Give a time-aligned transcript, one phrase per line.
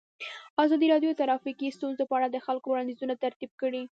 [0.63, 3.81] ازادي راډیو د ټرافیکي ستونزې په اړه د خلکو وړاندیزونه ترتیب کړي.